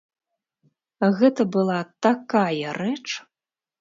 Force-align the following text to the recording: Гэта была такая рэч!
Гэта 1.19 1.41
была 1.57 1.77
такая 2.07 2.67
рэч! 2.83 3.07